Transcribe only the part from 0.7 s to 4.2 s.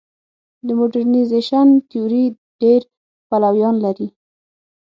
موډرنیزېشن تیوري ډېر پلویان لري.